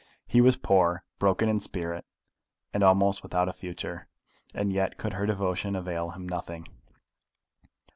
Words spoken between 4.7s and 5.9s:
yet could her devotion